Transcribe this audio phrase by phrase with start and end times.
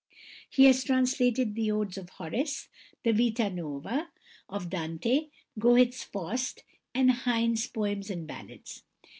[0.49, 2.69] He has translated the Odes of Horace,
[3.03, 4.09] "The Vita Nuova"
[4.49, 5.27] of Dante,
[5.59, 6.63] Goethe's "Faust,"
[6.95, 8.81] and Heine's "Poems and Ballads."